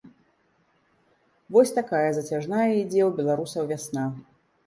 Вось 1.57 1.75
такая 1.79 2.09
зацяжная 2.17 2.63
ідзе 2.81 3.01
ў 3.09 3.13
беларусаў 3.19 3.63
вясна. 3.73 4.07